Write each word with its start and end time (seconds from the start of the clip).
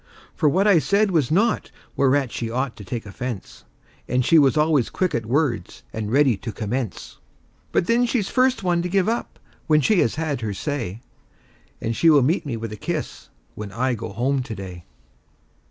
For 0.33 0.49
what 0.49 0.65
I 0.65 0.79
said 0.79 1.11
was 1.11 1.29
naught 1.29 1.69
whereat 1.95 2.31
she 2.31 2.49
ought 2.49 2.75
to 2.77 2.83
take 2.83 3.05
offense; 3.05 3.65
And 4.07 4.25
she 4.25 4.39
was 4.39 4.57
always 4.57 4.89
quick 4.89 5.13
at 5.13 5.27
words 5.27 5.83
and 5.93 6.11
ready 6.11 6.35
to 6.37 6.51
commence. 6.51 7.19
But 7.71 7.85
then 7.85 8.07
she's 8.07 8.27
first 8.27 8.63
one 8.63 8.81
to 8.81 8.89
give 8.89 9.07
up 9.07 9.37
when 9.67 9.79
she 9.79 9.99
has 9.99 10.15
had 10.15 10.41
her 10.41 10.55
say; 10.55 11.01
And 11.79 11.95
she 11.95 12.09
will 12.09 12.23
meet 12.23 12.47
me 12.47 12.57
with 12.57 12.71
a 12.71 12.77
kiss, 12.77 13.29
when 13.53 13.71
I 13.71 13.93
go 13.93 14.09
home 14.09 14.41
to 14.41 14.55
day. 14.55 14.85